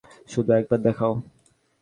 শুধু 0.29 0.51
একবার 0.53 0.79
দেখাও! 0.81 1.13